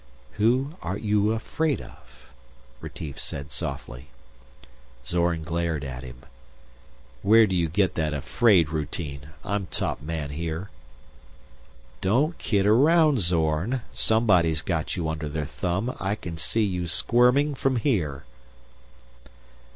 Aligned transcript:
"Who 0.41 0.77
are 0.81 0.97
you 0.97 1.31
afraid 1.31 1.79
of?" 1.79 2.23
Retief 2.79 3.19
said 3.19 3.51
softly. 3.51 4.07
Zorn 5.05 5.43
glared 5.43 5.83
at 5.83 6.01
him. 6.01 6.23
"Where 7.21 7.45
do 7.45 7.55
you 7.55 7.69
get 7.69 7.93
that 7.93 8.11
'afraid' 8.11 8.69
routine? 8.69 9.29
I'm 9.43 9.67
top 9.67 10.01
man 10.01 10.31
here!" 10.31 10.71
"Don't 12.01 12.35
kid 12.39 12.65
around, 12.65 13.19
Zorn. 13.19 13.83
Somebody's 13.93 14.63
got 14.63 14.95
you 14.97 15.07
under 15.07 15.29
their 15.29 15.45
thumb. 15.45 15.95
I 15.99 16.15
can 16.15 16.35
see 16.35 16.63
you 16.65 16.87
squirming 16.87 17.53
from 17.53 17.75
here." 17.75 18.23